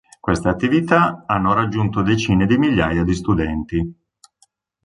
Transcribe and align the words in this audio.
Queste 0.19 0.47
attività 0.49 1.25
hanno 1.27 1.53
raggiunto 1.53 2.01
decine 2.01 2.47
di 2.47 2.57
migliaia 2.57 3.03
di 3.03 3.13
studenti. 3.13 3.97